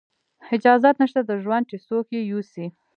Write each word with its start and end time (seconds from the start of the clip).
اجازت 0.55 0.95
نشته 1.01 1.21
د 1.25 1.31
ژوند 1.43 1.63
چې 1.69 1.77
څوک 1.87 2.05
یې 2.15 2.21
یوسي 2.31 2.65